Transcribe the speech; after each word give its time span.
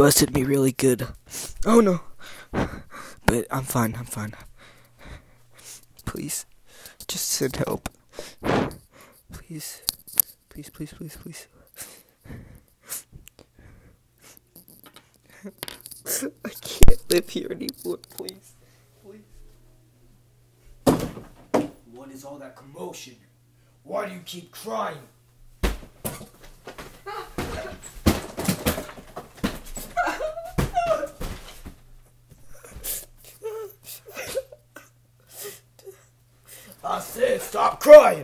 busted 0.00 0.32
me 0.32 0.42
really 0.44 0.72
good. 0.72 1.06
Oh 1.66 1.80
no. 1.80 2.00
But 2.50 3.46
I'm 3.50 3.64
fine, 3.64 3.94
I'm 3.98 4.06
fine. 4.06 4.32
Please, 6.06 6.46
just 7.06 7.28
send 7.28 7.56
help. 7.56 7.90
Please, 9.30 9.82
please, 10.48 10.70
please, 10.70 10.94
please, 10.94 11.18
please. 11.18 11.48
I 16.44 16.48
can't 16.48 17.10
live 17.10 17.28
here 17.28 17.48
anymore, 17.50 17.98
please. 18.16 18.54
Please. 19.04 19.26
What 21.92 22.10
is 22.10 22.24
all 22.24 22.38
that 22.38 22.56
commotion? 22.56 23.16
Why 23.82 24.08
do 24.08 24.14
you 24.14 24.20
keep 24.24 24.50
crying? 24.50 24.96
I 36.82 36.98
said 37.00 37.42
stop 37.42 37.78
crying! 37.80 38.22